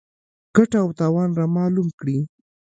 ګټه 0.55 0.77
او 0.83 0.89
تاوان 0.99 1.29
رامعلوم 1.39 1.87
کړي. 1.99 2.19